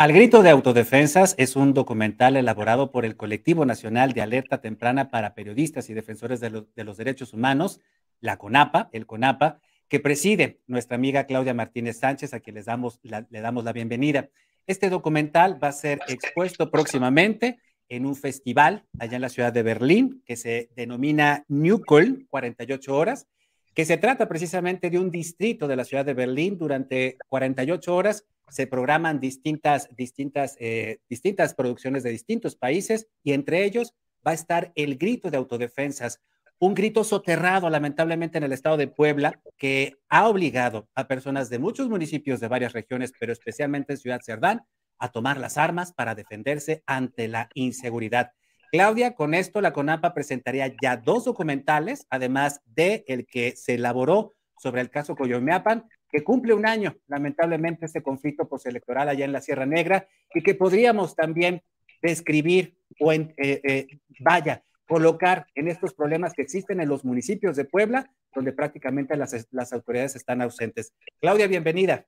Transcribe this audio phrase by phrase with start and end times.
[0.00, 5.10] Al Grito de Autodefensas es un documental elaborado por el Colectivo Nacional de Alerta Temprana
[5.10, 7.80] para Periodistas y Defensores de, los Derechos Humanos,
[8.20, 9.58] la CONAPA, el CONAPA,
[9.88, 14.28] que preside nuestra amiga Claudia Martínez Sánchez, a quien les damos le damos la bienvenida.
[14.68, 17.58] Este documental va a ser expuesto próximamente
[17.88, 22.96] en un festival allá en la ciudad de Berlín que se denomina New Köln, 48
[22.96, 23.26] horas,
[23.74, 26.56] que se trata precisamente de un distrito de la ciudad de Berlín.
[26.56, 33.64] Durante 48 horas se programan distintas, distintas, eh, distintas producciones de distintos países y entre
[33.64, 33.94] ellos
[34.26, 36.20] va a estar el grito de autodefensas,
[36.58, 41.58] un grito soterrado lamentablemente en el estado de Puebla que ha obligado a personas de
[41.58, 44.62] muchos municipios de varias regiones, pero especialmente en Ciudad Cerdán,
[44.98, 48.32] a tomar las armas para defenderse ante la inseguridad.
[48.72, 54.34] Claudia, con esto la CONAPA presentaría ya dos documentales, además de el que se elaboró
[54.58, 59.40] sobre el caso Coyomeapan, que cumple un año, lamentablemente, este conflicto postelectoral allá en la
[59.40, 61.62] Sierra Negra y que podríamos también
[62.02, 63.86] describir o, eh, eh,
[64.20, 69.46] vaya, colocar en estos problemas que existen en los municipios de Puebla, donde prácticamente las,
[69.50, 70.94] las autoridades están ausentes.
[71.20, 72.06] Claudia, bienvenida.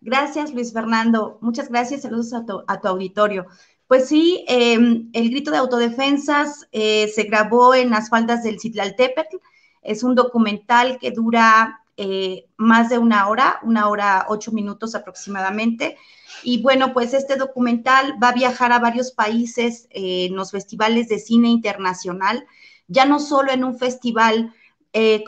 [0.00, 1.38] Gracias, Luis Fernando.
[1.42, 2.02] Muchas gracias.
[2.02, 3.46] Saludos a tu, a tu auditorio.
[3.86, 9.36] Pues sí, em, el grito de autodefensas eh, se grabó en las faldas del Citlaltépetl.
[9.82, 15.98] Es un documental que dura eh, más de una hora, una hora ocho minutos aproximadamente.
[16.42, 21.08] Y bueno, pues este documental va a viajar a varios países eh, en los festivales
[21.08, 22.46] de cine internacional,
[22.88, 24.54] ya no solo en un festival
[24.94, 25.24] eh,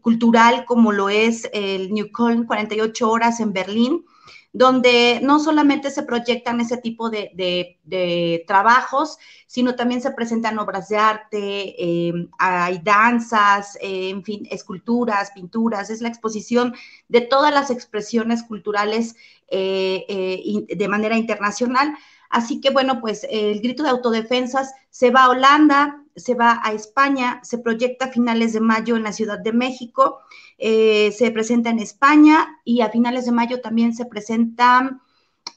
[0.00, 4.04] cultural como lo es el New Cologne 48 horas en Berlín,
[4.52, 10.96] donde no solamente se proyectan ese tipo de, trabajos, sino también se presentan obras de
[10.96, 16.74] arte, em, hay danzas, en fin, esculturas, pinturas, es la exposición
[17.08, 19.16] de todas las expresiones culturales
[19.48, 21.94] eh, eh, de manera internacional.
[22.28, 26.72] Así que bueno, pues el grito de autodefensas se va a Holanda, se va a
[26.72, 30.20] España, se proyecta a finales de mayo en la Ciudad de México,
[30.58, 35.00] eh, se presenta en España y a finales de mayo también se presenta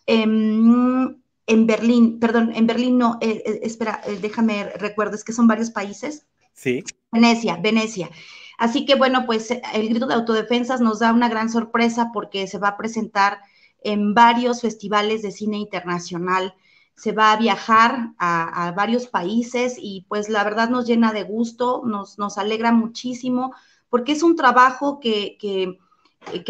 [0.05, 5.71] en, Berlín, perdón, en Berlín no, eh, eh, espera, déjame recuerdo, es que son varios
[5.71, 6.25] países.
[6.53, 6.83] Sí.
[7.11, 8.09] Venecia, Venecia.
[8.57, 12.57] Así que bueno, pues el grito de autodefensas nos da una gran sorpresa porque se
[12.57, 13.39] va a presentar
[13.83, 16.55] en varios festivales de cine internacional
[16.95, 21.83] se va a viajar a, varios países y pues la verdad nos llena de gusto,
[21.85, 23.53] nos, nos alegra muchísimo,
[23.89, 25.77] porque es un trabajo que, que,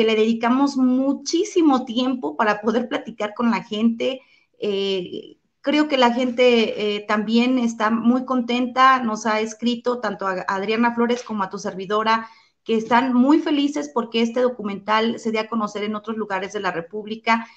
[0.04, 4.22] le dedicamos muchísimo tiempo para poder platicar con la gente.
[4.60, 10.46] Eh, creo que la gente eh, también está muy contenta, nos ha escrito tanto a
[10.48, 12.30] Adriana Flores como a tu servidora,
[12.64, 16.60] que están muy felices porque este documental se dé a conocer en otros lugares de
[16.60, 17.48] la República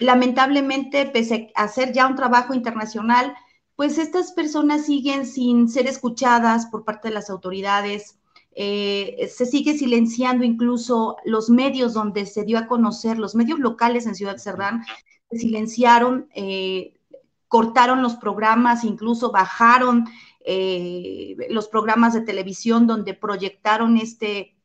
[0.00, 3.34] lamentablemente, pese a hacer ya un trabajo internacional,
[3.76, 8.18] pues estas personas siguen sin ser escuchadas por parte de las autoridades.
[8.52, 14.06] Eh, se sigue silenciando incluso los medios donde se dio a conocer, los medios locales
[14.06, 14.82] en Ciudad Cerdán,
[15.30, 16.94] se silenciaron, eh,
[17.46, 20.06] cortaron los programas, incluso bajaron
[20.44, 24.56] eh, los programas de televisión donde proyectaron este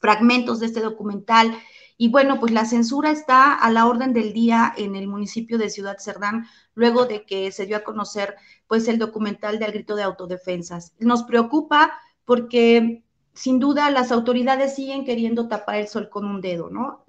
[0.00, 1.56] fragmentos de este documental.
[2.00, 5.68] Y bueno, pues la censura está a la orden del día en el municipio de
[5.68, 8.36] Ciudad Cerdán, luego de que se dio a conocer
[8.68, 10.94] pues el documental del grito de autodefensas.
[11.00, 11.92] Nos preocupa
[12.24, 13.02] porque
[13.34, 17.04] sin duda las autoridades siguen queriendo tapar el sol con un dedo, ¿no?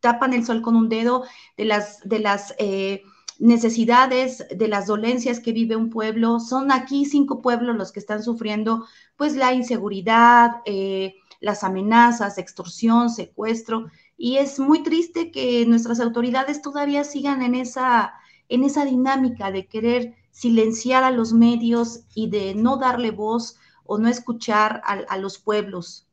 [0.00, 1.24] Tapan el sol con un dedo
[1.58, 3.02] de las, de las eh,
[3.38, 6.40] necesidades, de las dolencias que vive un pueblo.
[6.40, 8.86] Son aquí cinco pueblos los que están sufriendo
[9.16, 13.86] pues la inseguridad, eh, las amenazas, extorsión, secuestro.
[14.22, 18.12] Y es muy triste que nuestras autoridades todavía sigan en esa,
[18.50, 23.96] en esa dinámica de querer silenciar a los medios y de no darle voz o
[23.96, 26.06] no escuchar a, los pueblos.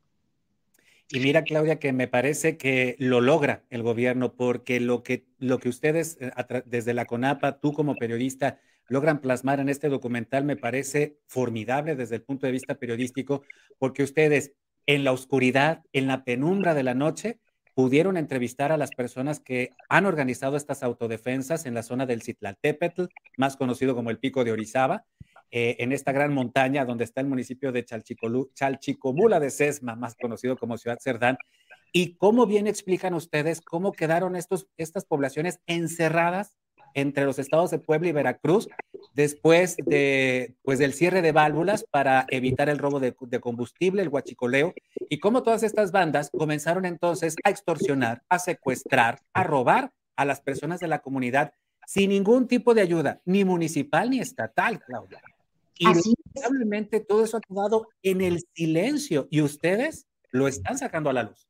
[1.09, 5.59] Y mira, Claudia, que me parece que lo logra el gobierno, porque lo que, lo
[5.59, 6.31] que ustedes eh,
[6.65, 12.15] desde la CONAPA, tú como periodista, logran plasmar en este documental me parece formidable desde
[12.15, 13.43] el punto de vista periodístico,
[13.77, 14.53] porque ustedes
[14.85, 17.41] en la oscuridad, en la penumbra de la noche,
[17.77, 23.03] pudieron entrevistar a las personas que han organizado estas autodefensas en la zona del Citlaltépetl,
[23.37, 25.05] más conocido como el Pico de Orizaba,
[25.51, 30.57] eh, en esta gran montaña donde está el municipio de Chalchicomula de Sesma, más conocido
[30.57, 31.37] como Ciudad Cerdán.
[31.93, 36.57] Y cómo bien explican ustedes cómo quedaron estos, estas poblaciones encerradas
[36.97, 38.67] entre los estados de Puebla y Veracruz
[39.13, 44.73] después de, pues, del cierre de válvulas para evitar el robo de, combustible, el huachicoleo,
[45.07, 50.41] y cómo todas estas bandas comenzaron entonces a extorsionar, a secuestrar, a robar a las
[50.41, 51.53] personas de la comunidad
[51.85, 55.21] sin ningún tipo de ayuda, ni municipal ni estatal, Claudia.
[55.77, 61.13] Y lamentablemente todo eso ha quedado en el silencio y ustedes lo están sacando a
[61.13, 61.46] la luz.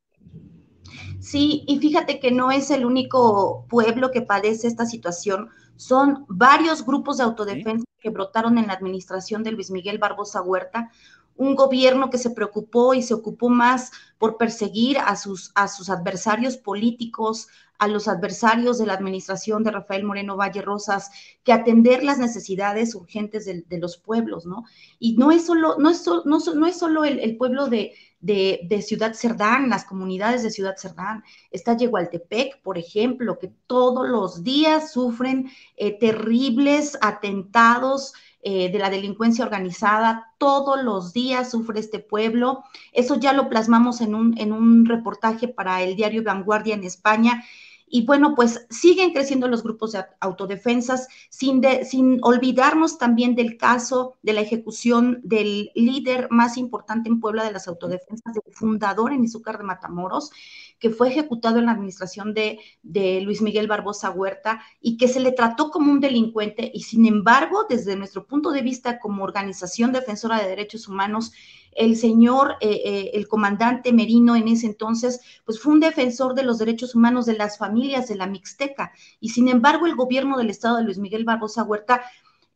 [1.19, 5.49] Sí, y fíjate que no es el único pueblo que padece esta situación.
[5.75, 10.91] Son varios grupos de autodefensa que brotaron en la administración de Luis Miguel Barbosa Huerta,
[11.37, 15.89] un gobierno que se preocupó y se ocupó más por perseguir a sus, a sus
[15.89, 17.47] adversarios políticos,
[17.79, 21.11] a los adversarios de la administración de Rafael Moreno Valle Rosas,
[21.43, 24.63] que atender las necesidades urgentes de, los pueblos, ¿no?
[24.99, 29.69] Y no es solo, no es, no, es solo el, pueblo de, de, Ciudad Cerdán,
[29.69, 31.23] las comunidades de Ciudad Cerdán.
[31.51, 38.89] Está Yegualtepec, por ejemplo, que todos los días sufren eh, terribles atentados eh, de la
[38.89, 40.33] delincuencia organizada.
[40.37, 42.63] Todos los días sufre este pueblo.
[42.93, 47.43] Eso ya lo plasmamos en un, en un reportaje para el diario Vanguardia en España.
[47.89, 54.17] Y bueno, pues siguen creciendo los grupos de autodefensas, sin, sin olvidarnos también del caso
[54.21, 59.23] de la ejecución del líder más importante en Puebla de las autodefensas, del fundador en
[59.23, 60.31] Izúcar de Matamoros,
[60.79, 65.19] que fue ejecutado en la administración de, de, Luis Miguel Barbosa Huerta y que se
[65.19, 66.69] le trató como un delincuente.
[66.73, 71.31] Y sin embargo, desde nuestro punto de vista como organización defensora de derechos humanos,
[71.75, 76.43] el señor, eh, eh, el comandante Merino en ese entonces, pues fue un defensor de
[76.43, 78.91] los derechos humanos de las familias de la Mixteca.
[79.19, 82.01] Y sin embargo, el gobierno del estado de Luis Miguel Barbosa Huerta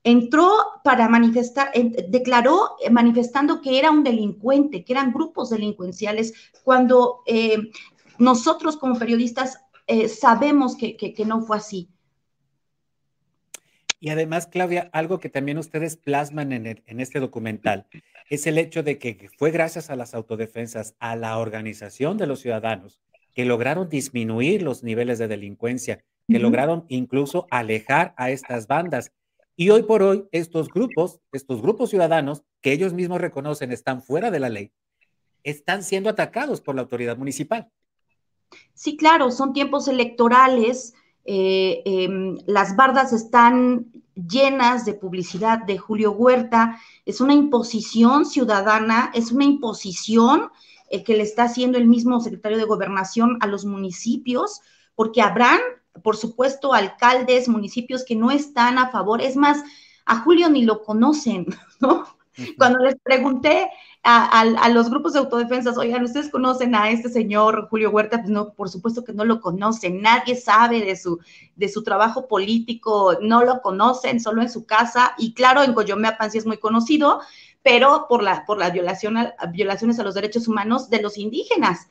[0.03, 0.49] entró
[0.83, 1.71] para manifestar,
[2.09, 7.23] declaró eh, manifestando que era un delincuente, que eran grupos delincuenciales, cuando
[8.17, 9.59] nosotros como periodistas
[10.07, 11.89] sabemos que, no fue así.
[14.01, 17.85] Y además, Claudia, algo que también ustedes plasman en, en este documental
[18.31, 22.39] es el hecho de que fue gracias a las autodefensas, a la organización de los
[22.39, 22.99] ciudadanos,
[23.35, 29.11] que lograron disminuir los niveles de delincuencia, que lograron incluso alejar a estas bandas.
[29.55, 34.31] Y hoy por hoy, estos grupos, estos grupos ciudadanos, que ellos mismos reconocen están fuera
[34.31, 34.71] de la ley,
[35.43, 37.69] están siendo atacados por la autoridad municipal.
[38.73, 40.95] Sí, claro, son tiempos electorales,
[41.25, 49.11] eh, em, las bardas están llenas de publicidad de Julio Huerta, es una imposición ciudadana,
[49.13, 50.49] es una imposición
[50.89, 54.61] eh, que le está haciendo el mismo secretario de gobernación a los municipios,
[54.95, 55.59] porque habrán,
[56.03, 59.63] por supuesto, alcaldes, municipios que no están a favor, es más,
[60.05, 61.45] a Julio ni lo conocen,
[61.79, 62.05] ¿no?
[62.57, 63.69] Cuando les pregunté
[64.03, 68.19] a, los grupos de autodefensas, oigan, ¿ustedes conocen a este señor Julio Huerta?
[68.19, 71.19] Pues no, por supuesto que no lo conocen, nadie sabe de su,
[71.55, 76.31] de su trabajo político, no lo conocen, solo en su casa, y claro, en Coyomeapan
[76.31, 77.21] sí es muy conocido,
[77.63, 79.17] pero por la, por la violación
[79.51, 81.87] violaciones a los derechos humanos de los indígenas.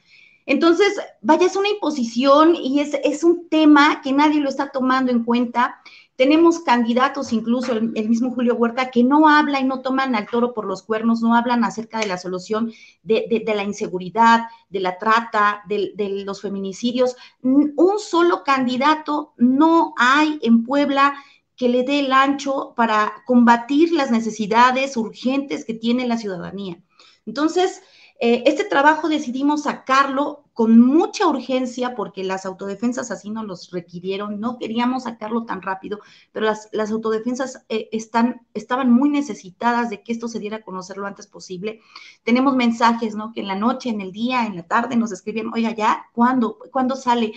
[0.47, 5.13] Entonces, vaya, es una imposición y es, es un tema que nadie lo está tomando
[5.13, 5.81] en cuenta
[6.21, 10.53] tenemos candidatos, incluso el, mismo Julio Huerta, que no habla y no toman al toro
[10.53, 15.63] por los cuernos, no hablan acerca de la solución de, la inseguridad, de la trata,
[15.67, 17.17] de, de, los feminicidios.
[17.41, 21.15] Un solo candidato no hay en Puebla
[21.57, 26.83] que le dé el ancho para combatir las necesidades urgentes que tiene la ciudadanía.
[27.25, 27.81] Entonces,
[28.21, 34.41] eh, este trabajo decidimos sacarlo con mucha urgencia porque las autodefensas así nos los requirieron,
[34.41, 36.01] no queríamos sacarlo tan rápido,
[36.33, 40.99] pero las, autodefensas eh, están, estaban muy necesitadas de que esto se diera a conocer
[40.99, 41.81] lo antes posible.
[42.23, 43.33] Tenemos mensajes, ¿no?
[43.33, 46.59] Que en la noche, en el día, en la tarde nos escribían, oiga, ya, ¿cuándo?
[46.71, 47.33] ¿Cuándo sale?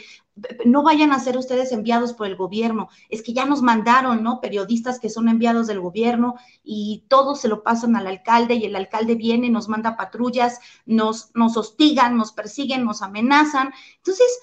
[0.66, 4.42] No vayan a ser ustedes enviados por el gobierno, es que ya nos mandaron, ¿no?
[4.42, 8.76] Periodistas que son enviados del gobierno y todos se lo pasan al alcalde y el
[8.76, 13.72] alcalde viene, nos manda patrullas, nos, nos hostigan, nos persiguen, nos amenazan.
[13.98, 14.40] Entonces,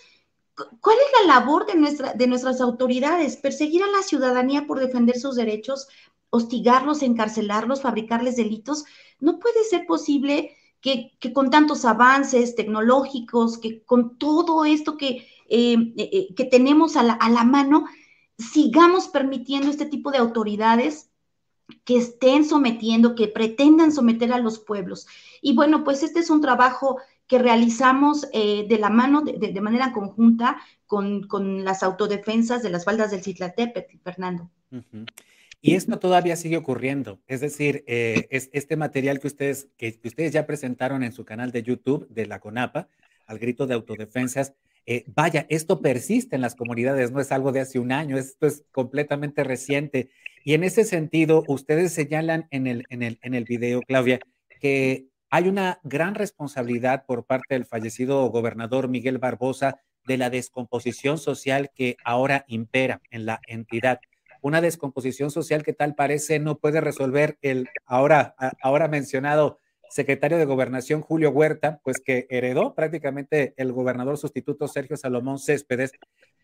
[0.81, 3.37] ¿cuál es la labor de, nuestra, de nuestras autoridades?
[3.37, 5.89] Perseguir a la ciudadanía por defender sus derechos,
[6.31, 8.85] hostigarlos, encarcelarlos, fabricarles delitos.
[9.19, 15.27] No puede ser posible que, que con tantos avances tecnológicos, que con todo esto que
[15.51, 17.87] eh, eh, eh, que tenemos a la, mano,
[18.39, 21.11] sigamos permitiendo este tipo de autoridades
[21.85, 25.09] que estén sometiendo, que pretendan someter a los pueblos.
[25.43, 30.61] Y bueno, pues este es un trabajo que realizamos de la mano, de, manera conjunta,
[30.87, 34.51] con, con, las autodefensas de las faldas del Citlatepetl, Fernando.
[35.61, 37.21] Y esto todavía sigue ocurriendo.
[37.29, 41.63] Es decir, es este material que ustedes, que, ustedes ya presentaron en su canal de
[41.63, 42.89] YouTube de la CONAPA,
[43.27, 44.55] al grito de autodefensas,
[44.87, 48.47] eh, vaya, esto persiste en las comunidades, no es algo de hace un año, esto
[48.47, 50.11] es completamente reciente.
[50.45, 54.21] Y en ese sentido, ustedes señalan en el, en el, en el video, Claudia,
[54.61, 61.19] que hay una gran responsabilidad por parte del fallecido gobernador Miguel Barbosa de la descomposición
[61.19, 64.01] social que ahora impera en la entidad.
[64.43, 69.61] una descomposición social que tal parece no puede resolver el ahora, ahora mencionado
[69.91, 75.93] secretario de Gobernación Julio Huerta, pues que heredó prácticamente el gobernador sustituto Sergio Salomón Céspedes,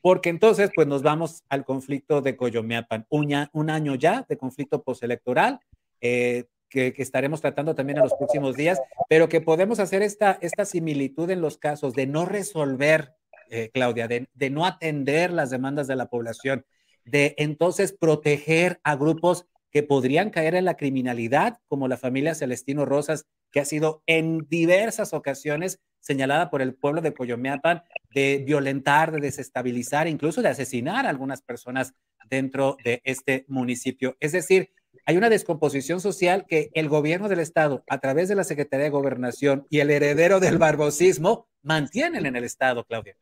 [0.02, 4.82] porque entonces pues nos vamos al conflicto de Coyomeapan, un, un año ya de conflicto
[4.82, 5.60] postelectoral,
[6.00, 10.64] eh, que, estaremos tratando también en los próximos días, pero que podemos hacer esta, esta
[10.64, 13.14] similitud en los casos de no resolver,
[13.50, 16.66] eh, Claudia, de, de no atender las demandas de la población,
[17.04, 22.86] de entonces proteger a grupos que podrían caer en la criminalidad, como la familia Celestino
[22.86, 27.82] Rosas, que ha sido en diversas ocasiones señalada por el pueblo de Coyomeapan
[28.14, 31.92] de violentar, de desestabilizar, incluso de asesinar a algunas personas
[32.30, 34.16] dentro de este municipio.
[34.18, 34.70] Es decir,
[35.04, 38.90] hay una descomposición social que el gobierno del estado, a través de la Secretaría de
[38.90, 43.14] Gobernación y el heredero del barbosismo, mantienen en el estado, Claudia.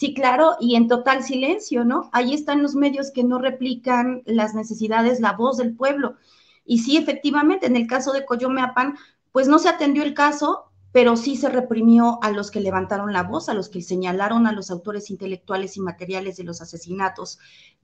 [0.00, 2.08] Sí, claro, y en total silencio, ¿no?
[2.14, 6.16] Ahí están los medios que no replican las necesidades, la voz del pueblo.
[6.64, 8.96] Y sí, efectivamente, en el caso de Coyomeapan,
[9.30, 13.22] pues no se atendió el caso, pero sí se reprimió a los que levantaron la
[13.22, 17.38] voz, a los que señalaron a los autores intelectuales y materiales de los asesinatos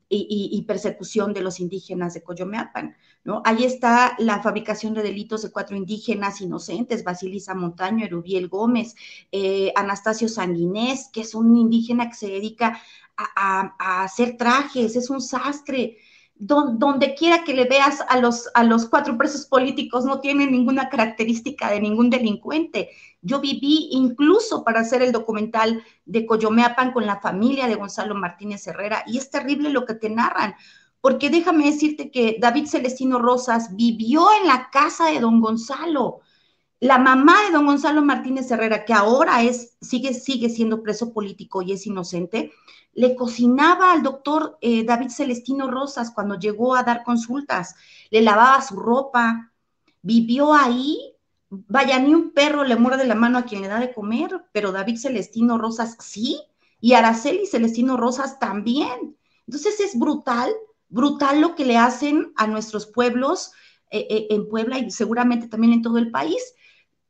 [0.09, 3.43] y, persecución de los indígenas de Coyomeapan, ¿no?
[3.45, 8.95] Ahí está la fabricación de delitos de cuatro indígenas inocentes, Basilisa Montaño, Erubiel Gómez,
[9.33, 12.81] eh, Anastasio Sanguinés, que es un indígena que se dedica
[13.17, 15.97] a hacer trajes, es un sastre,
[16.39, 20.89] donde quiera que le veas a los, a los cuatro presos políticos, no tiene ninguna
[20.89, 22.91] característica de ningún delincuente.
[23.23, 28.67] Yo viví incluso para hacer el documental de Coyomeapan con la familia de Gonzalo Martínez
[28.67, 30.55] Herrera y es terrible lo que te narran,
[31.01, 36.21] porque déjame decirte que David Celestino Rosas vivió en la casa de don Gonzalo.
[36.81, 41.63] La mamá de don Gonzalo Martínez Herrera, que ahora es, sigue, sigue siendo preso político
[41.63, 42.53] y es inocente,
[42.93, 47.75] le cocinaba al doctor eh, David Celestino Rosas cuando llegó a dar consultas,
[48.11, 49.53] le lavaba su ropa,
[50.03, 51.15] vivió ahí.
[51.49, 54.73] Vaya, ni un perro le muerde la mano a quien le da de comer, pero
[54.73, 56.41] David Celestino Rosas sí,
[56.81, 59.17] y Araceli Celestino Rosas también.
[59.47, 60.53] Entonces es brutal,
[60.89, 63.53] brutal lo que le hacen a nuestros pueblos
[63.91, 66.55] eh, eh, en Puebla y seguramente también en todo el país.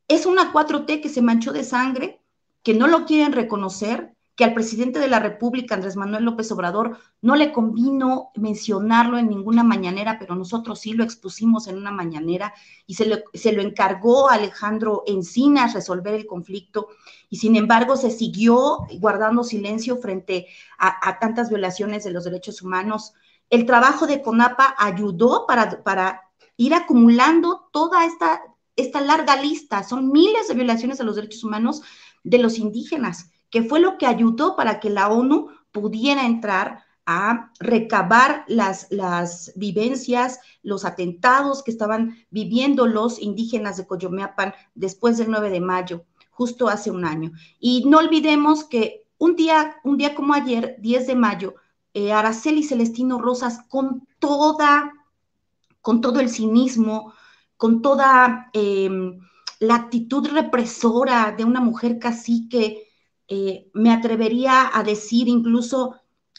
[0.09, 2.21] Es una 4T que se manchó de sangre,
[2.63, 6.99] que no lo quieren reconocer, que al presidente de la República, Andrés Manuel López Obrador,
[7.23, 12.53] no le convino mencionarlo en ninguna mañanera, pero nosotros sí lo expusimos en una mañanera
[12.87, 16.89] y se lo, encargó a Alejandro Encinas resolver el conflicto
[17.31, 20.47] y sin embargo se siguió guardando silencio frente
[20.79, 23.15] a, tantas violaciones de los derechos humanos.
[23.49, 26.23] El trabajo de CONAPA ayudó para
[26.59, 28.43] ir acumulando toda esta,
[28.76, 31.83] esta larga lista, son miles de violaciones a los derechos humanos
[32.23, 37.52] de los indígenas que fue lo que ayudó para que la ONU pudiera entrar a
[37.61, 45.30] recabar las, las vivencias, los atentados que estaban viviendo los indígenas de Coyomeapan después del
[45.30, 47.30] 9 de mayo, justo hace un año.
[47.61, 51.54] Y no olvidemos que un día, un día como ayer, 10 de mayo,
[51.95, 54.92] eh, Araceli Celestino Rosas, con toda,
[55.80, 57.14] con todo el cinismo,
[57.57, 59.19] con toda em,
[59.61, 62.89] la actitud represora de una mujer cacique,
[63.29, 65.97] eh, me atrevería a decir incluso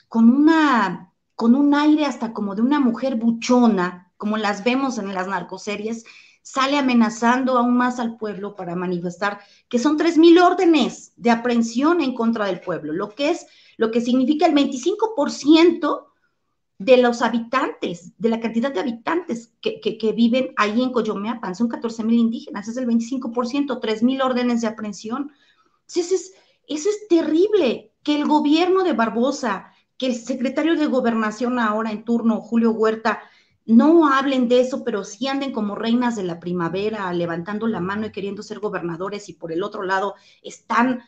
[0.08, 5.14] con una con un aire hasta como de una mujer buchona, como las vemos en
[5.14, 6.04] las narcoseries,
[6.42, 12.16] sale amenazando aún más al pueblo para manifestar que son 3.000 órdenes de aprehensión en
[12.16, 13.46] contra del pueblo, lo que es,
[13.78, 16.07] lo que significa el 25%
[16.80, 21.70] de los habitantes, de la cantidad de habitantes que, que, viven ahí en Coyomeapan, son
[21.70, 25.32] 14.000 indígenas, es el 25%, 3.000 órdenes de aprehensión.
[25.88, 26.34] Entonces, es,
[26.68, 32.04] eso es terrible, que el gobierno de Barbosa, que el secretario de gobernación ahora en
[32.04, 33.24] turno, Julio Huerta,
[33.66, 38.06] no hablen de eso, pero sí anden como reinas de la primavera, levantando la mano
[38.06, 41.04] y queriendo ser gobernadores y por el otro lado están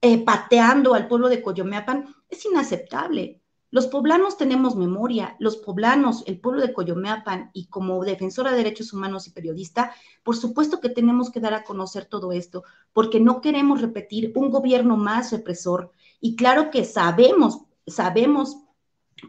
[0.00, 3.40] eh, pateando al pueblo de Coyomeapan, es inaceptable.
[3.76, 8.94] Los poblanos tenemos memoria, los poblanos, el pueblo de Coyomeapan y como defensora de derechos
[8.94, 9.92] humanos y periodista,
[10.22, 12.64] por supuesto que tenemos que dar a conocer todo esto,
[12.94, 15.90] porque no queremos repetir un gobierno más represor.
[16.22, 18.56] Y claro que sabemos, sabemos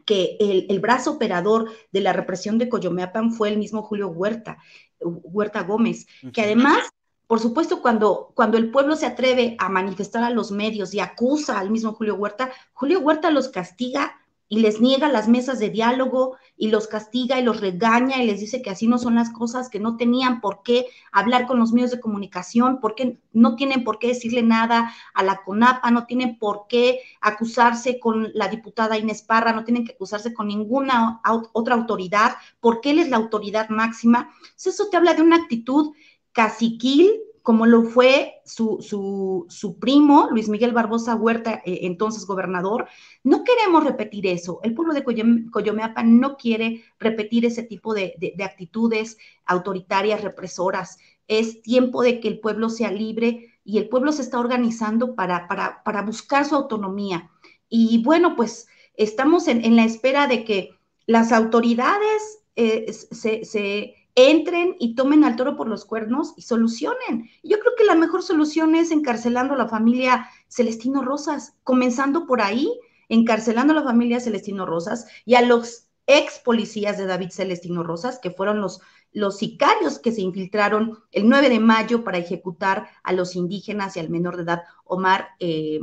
[0.06, 4.60] que el, brazo operador de la represión de Coyomeapan fue el mismo Julio Huerta,
[5.02, 6.88] Huerta Gómez, que además
[7.28, 11.60] por supuesto, cuando, cuando el pueblo se atreve a manifestar a los medios y acusa
[11.60, 14.16] al mismo Julio Huerta, Julio Huerta los castiga
[14.50, 18.40] y les niega las mesas de diálogo y los castiga y los regaña y les
[18.40, 21.74] dice que así no son las cosas, que no tenían por qué hablar con los
[21.74, 26.38] medios de comunicación, porque no tienen por qué decirle nada a la CONAPA, no tienen
[26.40, 31.22] por qué acusarse con la diputada Inés Parra, no tienen que acusarse con ninguna
[31.54, 34.32] otra autoridad, porque él es la autoridad máxima.
[34.56, 35.94] Eso te habla de una actitud
[36.32, 42.90] caciquil, como lo fue su, su, primo, Luis Miguel Barbosa Huerta, eh, entonces gobernador.
[43.24, 44.60] No queremos repetir eso.
[44.64, 45.06] El pueblo de
[45.50, 50.98] Coyomeapa no quiere repetir ese tipo de, actitudes autoritarias, represoras.
[51.30, 55.48] Es tiempo de que el pueblo sea libre y el pueblo se está organizando para,
[55.48, 57.32] para, buscar su autonomía.
[57.70, 60.72] Y bueno, pues estamos en, la espera de que
[61.06, 67.30] las autoridades eh, se, se entren y tomen al toro por los cuernos y solucionen.
[67.44, 72.42] Yo creo que la mejor solución es encarcelando a la familia Celestino Rosas, comenzando por
[72.42, 72.68] ahí,
[73.10, 78.18] encarcelando a la familia Celestino Rosas y a los ex policías de David Celestino Rosas,
[78.18, 78.82] que fueron los,
[79.14, 84.00] los sicarios que se infiltraron el 9 de mayo para ejecutar a los indígenas y
[84.00, 85.80] al menor de edad, Omar, eh,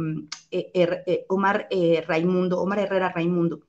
[0.51, 1.69] eh, eh, Omar
[2.09, 3.61] Raimundo, Omar Herrera Raimundo.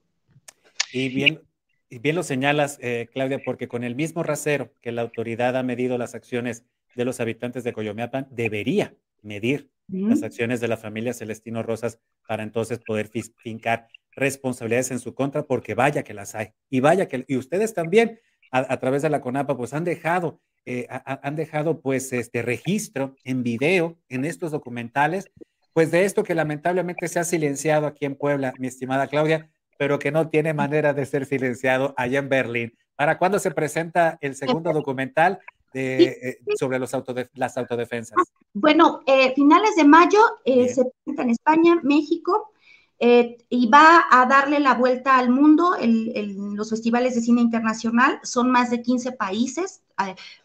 [0.91, 1.44] Y bien,
[1.89, 5.97] bien lo señalas, eh, Claudia, porque con el mismo rasero que la autoridad ha medido
[5.97, 6.65] las acciones
[6.95, 12.43] de los habitantes de Coyomeapan, debería medir las acciones de la familia Celestino Rosas para
[12.43, 16.53] entonces poder fincar responsabilidades en su contra, porque vaya que las hay.
[16.69, 18.19] Y vaya que, y ustedes también,
[18.51, 23.43] a, través de la CONAPA, pues han dejado, eh, han dejado pues este registro en
[23.43, 25.29] video en estos documentales,
[25.73, 29.99] pues de esto que lamentablemente se ha silenciado aquí en Puebla, mi estimada Claudia, pero
[29.99, 32.73] que no tiene manera de ser silenciado allá en Berlín.
[32.95, 35.39] ¿Para cuándo se presenta el segundo documental
[35.73, 36.91] de, eh, sobre los
[37.33, 38.17] las autodefensas?
[38.53, 42.53] Bueno, eh, finales de mayo eh, se presenta en España, México,
[42.99, 48.19] y va a darle la vuelta al mundo en los festivales de cine internacional.
[48.23, 49.83] Son más de 15 países,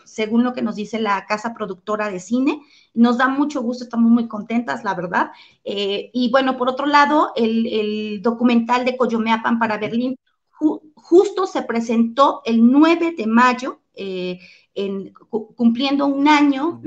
[0.04, 2.60] según lo que nos dice la casa productora de cine.
[2.94, 5.30] Nos da mucho gusto, estamos muy contentas, la verdad.
[5.64, 10.16] Eh, y bueno, por otro lado, el, documental de Coyomeapan para Berlín
[10.94, 14.38] justo se presentó el 9 de mayo, eh,
[15.56, 16.80] cumpliendo un año,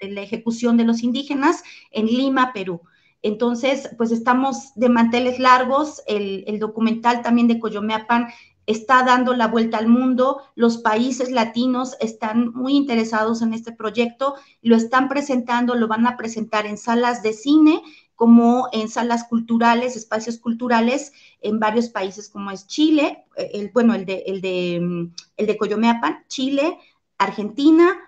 [0.00, 2.80] de la ejecución de los indígenas en Lima, Perú.
[3.22, 6.02] Entonces, pues estamos de manteles largos.
[6.06, 8.28] El, documental también de Coyomeapan
[8.66, 14.36] está dando la vuelta al mundo, los países latinos están muy interesados en este proyecto,
[14.62, 17.82] lo están presentando, lo van a presentar en salas de cine
[18.14, 23.94] como en salas culturales, espacios culturales en varios países como es Chile, eh, el, bueno,
[23.94, 26.78] el de, el de, el de Coyomeapan, Chile,
[27.16, 27.98] Argentina,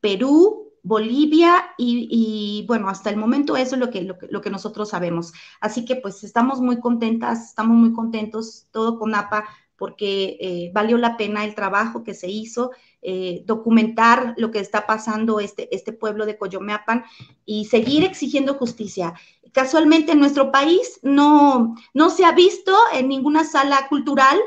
[0.00, 4.50] Perú, Bolivia y, bueno, hasta el momento eso es lo que, lo que, lo, que,
[4.50, 5.32] nosotros sabemos.
[5.60, 9.46] Así que pues estamos muy contentas, estamos muy contentos, todo con APA
[9.82, 14.86] porque eh, valió la pena el trabajo que se hizo, eh, documentar lo que está
[14.86, 17.04] pasando este, este pueblo de Coyomeapan
[17.44, 19.14] y seguir exigiendo justicia.
[19.50, 24.38] Casualmente en nuestro país no, no se ha visto en ninguna sala cultural,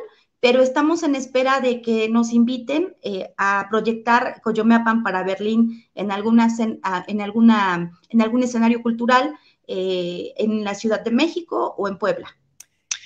[0.46, 6.12] pero estamos en espera de que nos inviten eh, a proyectar Coyomeapan para Berlín en,
[6.12, 6.50] alguna,
[7.08, 9.34] en, alguna, en algún escenario cultural
[9.66, 12.28] en la Ciudad de México o en Puebla.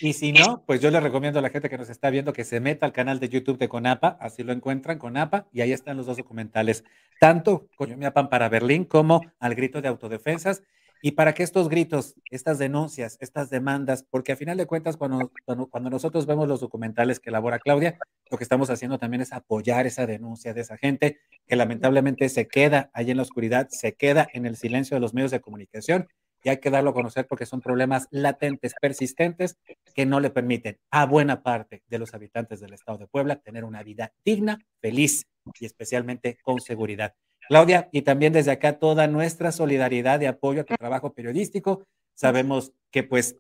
[0.02, 2.44] Y si no, pues yo le recomiendo a la gente que nos está viendo que
[2.44, 5.96] se meta al canal de YouTube de Conapa, así lo encuentran, Conapa, y ahí están
[5.96, 6.84] los dos documentales,
[7.22, 10.62] tanto Coyomiapan para Berlín como al grito de autodefensas.
[11.02, 15.32] Y para que estos gritos, estas denuncias, estas demandas, porque a final de cuentas, cuando,
[15.46, 17.98] cuando, nosotros vemos los documentales que elabora Claudia,
[18.30, 22.48] lo que estamos haciendo también es apoyar esa denuncia de esa gente que lamentablemente se
[22.48, 26.08] queda ahí en la oscuridad, se queda en el silencio de los medios de comunicación
[26.44, 29.58] y hay que darlo a conocer porque son problemas latentes, persistentes,
[29.94, 33.64] que no le permiten a buena parte de los habitantes del estado de Puebla tener
[33.64, 35.26] una vida digna, feliz
[35.60, 37.16] y especialmente con seguridad.
[37.50, 41.84] Claudia, y también desde acá toda nuestra solidaridad y apoyo a tu trabajo periodístico.
[42.14, 43.38] Sabemos que pues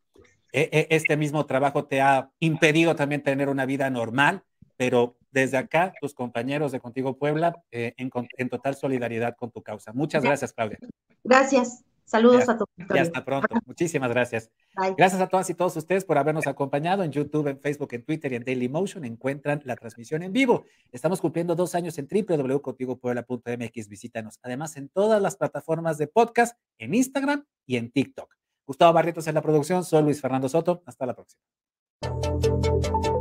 [0.51, 4.41] e, e, este mismo trabajo te ha impedido también tener una vida normal,
[4.77, 9.61] pero desde acá, tus compañeros de Contigo Puebla, eh, en, en total solidaridad con tu
[9.61, 9.93] causa.
[9.93, 10.79] Muchas gracias, Claudia.
[11.23, 11.83] Gracias.
[12.09, 12.69] Saludos a todos.
[12.75, 13.55] Y hasta pronto.
[13.67, 14.49] Muchísimas gracias.
[14.97, 18.33] Gracias a todas y todos ustedes por habernos acompañado en YouTube, en Facebook, en Twitter
[18.33, 19.05] y en Daily Motion.
[19.05, 20.65] Encuentran la transmisión en vivo.
[20.91, 23.87] Estamos cumpliendo dos años en www.contigopuebla.mx.
[23.89, 24.39] Visítanos.
[24.41, 28.33] Además, en todas las plataformas de podcast, en Instagram y en TikTok.
[28.65, 29.85] Gustavo Barrientos en la producción.
[29.85, 30.81] Soy Luis Fernando Soto.
[30.87, 31.43] Hasta la próxima.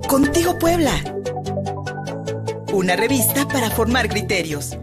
[0.09, 0.93] Contigo Puebla.
[2.73, 4.79] Una revista para formar criterios.